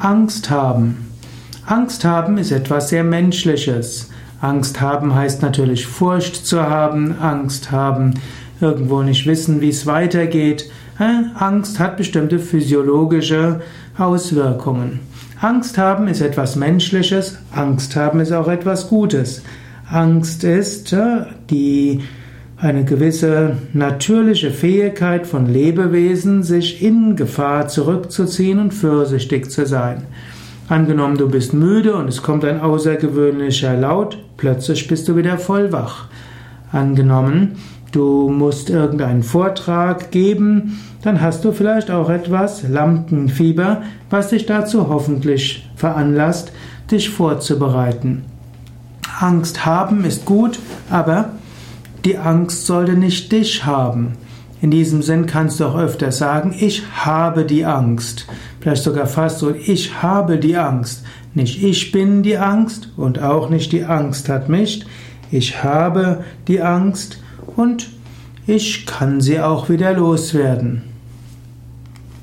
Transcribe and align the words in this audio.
Angst 0.00 0.48
haben. 0.48 1.10
Angst 1.66 2.06
haben 2.06 2.38
ist 2.38 2.52
etwas 2.52 2.88
sehr 2.88 3.04
Menschliches. 3.04 4.08
Angst 4.40 4.80
haben 4.80 5.14
heißt 5.14 5.42
natürlich 5.42 5.86
Furcht 5.86 6.46
zu 6.46 6.62
haben, 6.62 7.18
Angst 7.20 7.70
haben, 7.70 8.14
irgendwo 8.62 9.02
nicht 9.02 9.26
wissen, 9.26 9.60
wie 9.60 9.68
es 9.68 9.84
weitergeht. 9.84 10.70
Angst 11.34 11.78
hat 11.78 11.98
bestimmte 11.98 12.38
physiologische 12.38 13.60
Auswirkungen. 13.98 15.00
Angst 15.38 15.76
haben 15.76 16.08
ist 16.08 16.22
etwas 16.22 16.56
Menschliches, 16.56 17.36
Angst 17.52 17.94
haben 17.94 18.20
ist 18.20 18.32
auch 18.32 18.48
etwas 18.48 18.88
Gutes. 18.88 19.42
Angst 19.90 20.44
ist 20.44 20.96
die 21.50 22.00
eine 22.60 22.84
gewisse 22.84 23.56
natürliche 23.72 24.50
Fähigkeit 24.50 25.26
von 25.26 25.46
Lebewesen, 25.46 26.42
sich 26.42 26.82
in 26.82 27.16
Gefahr 27.16 27.68
zurückzuziehen 27.68 28.58
und 28.58 28.74
vorsichtig 28.74 29.50
zu 29.50 29.66
sein. 29.66 30.02
Angenommen, 30.68 31.16
du 31.16 31.28
bist 31.28 31.54
müde 31.54 31.94
und 31.94 32.08
es 32.08 32.22
kommt 32.22 32.44
ein 32.44 32.60
außergewöhnlicher 32.60 33.76
Laut, 33.76 34.18
plötzlich 34.36 34.86
bist 34.88 35.08
du 35.08 35.16
wieder 35.16 35.38
voll 35.38 35.72
wach. 35.72 36.06
Angenommen, 36.70 37.56
du 37.92 38.28
musst 38.28 38.68
irgendeinen 38.68 39.22
Vortrag 39.22 40.10
geben, 40.10 40.78
dann 41.02 41.22
hast 41.22 41.44
du 41.44 41.52
vielleicht 41.52 41.90
auch 41.90 42.10
etwas 42.10 42.68
Lampenfieber, 42.68 43.82
was 44.10 44.28
dich 44.28 44.44
dazu 44.44 44.88
hoffentlich 44.88 45.68
veranlasst, 45.76 46.52
dich 46.90 47.08
vorzubereiten. 47.08 48.26
Angst 49.18 49.64
haben 49.64 50.04
ist 50.04 50.26
gut, 50.26 50.58
aber 50.90 51.30
die 52.04 52.18
Angst 52.18 52.66
sollte 52.66 52.94
nicht 52.94 53.30
dich 53.32 53.64
haben. 53.64 54.12
In 54.62 54.70
diesem 54.70 55.02
Sinn 55.02 55.26
kannst 55.26 55.60
du 55.60 55.66
auch 55.66 55.76
öfter 55.76 56.12
sagen, 56.12 56.54
ich 56.58 56.82
habe 56.92 57.44
die 57.44 57.64
Angst. 57.64 58.26
Vielleicht 58.60 58.82
sogar 58.82 59.06
fast 59.06 59.38
so, 59.38 59.54
ich 59.54 60.02
habe 60.02 60.38
die 60.38 60.56
Angst. 60.56 61.04
Nicht 61.34 61.62
ich 61.62 61.92
bin 61.92 62.22
die 62.22 62.36
Angst 62.36 62.90
und 62.96 63.22
auch 63.22 63.48
nicht 63.48 63.72
die 63.72 63.84
Angst 63.84 64.28
hat 64.28 64.48
mich. 64.48 64.84
Ich 65.30 65.62
habe 65.62 66.24
die 66.48 66.60
Angst 66.60 67.22
und 67.56 67.88
ich 68.46 68.84
kann 68.84 69.20
sie 69.20 69.40
auch 69.40 69.68
wieder 69.68 69.94
loswerden. 69.94 70.82